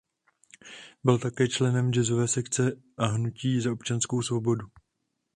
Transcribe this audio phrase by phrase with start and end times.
[1.03, 4.67] Byl také členem Jazzové sekce a Hnutí za občanskou svobodu.